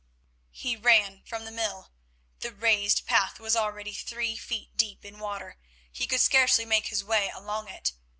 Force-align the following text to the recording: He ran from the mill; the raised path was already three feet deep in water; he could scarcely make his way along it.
He 0.49 0.75
ran 0.75 1.21
from 1.25 1.45
the 1.45 1.51
mill; 1.51 1.91
the 2.39 2.51
raised 2.51 3.05
path 3.05 3.39
was 3.39 3.55
already 3.55 3.93
three 3.93 4.35
feet 4.35 4.75
deep 4.75 5.05
in 5.05 5.19
water; 5.19 5.59
he 5.91 6.07
could 6.07 6.21
scarcely 6.21 6.65
make 6.65 6.87
his 6.87 7.03
way 7.03 7.29
along 7.29 7.67
it. 7.67 7.93